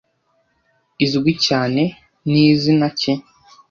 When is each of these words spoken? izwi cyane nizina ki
izwi 1.05 1.31
cyane 1.45 1.83
nizina 2.29 2.87
ki 2.99 3.13